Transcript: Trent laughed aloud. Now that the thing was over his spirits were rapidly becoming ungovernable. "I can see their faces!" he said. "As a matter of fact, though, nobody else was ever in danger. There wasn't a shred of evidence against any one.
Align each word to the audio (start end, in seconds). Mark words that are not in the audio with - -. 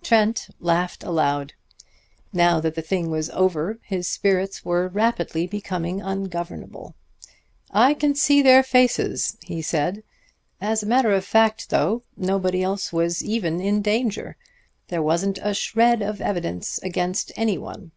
Trent 0.00 0.48
laughed 0.60 1.04
aloud. 1.04 1.52
Now 2.32 2.58
that 2.58 2.74
the 2.74 2.80
thing 2.80 3.10
was 3.10 3.28
over 3.28 3.80
his 3.82 4.08
spirits 4.08 4.64
were 4.64 4.88
rapidly 4.88 5.46
becoming 5.46 6.00
ungovernable. 6.00 6.94
"I 7.70 7.92
can 7.92 8.14
see 8.14 8.40
their 8.40 8.62
faces!" 8.62 9.36
he 9.42 9.60
said. 9.60 10.02
"As 10.58 10.82
a 10.82 10.86
matter 10.86 11.12
of 11.12 11.22
fact, 11.26 11.68
though, 11.68 12.02
nobody 12.16 12.62
else 12.62 12.94
was 12.94 13.22
ever 13.28 13.46
in 13.48 13.82
danger. 13.82 14.38
There 14.88 15.02
wasn't 15.02 15.38
a 15.42 15.52
shred 15.52 16.00
of 16.00 16.22
evidence 16.22 16.80
against 16.82 17.30
any 17.36 17.58
one. 17.58 17.92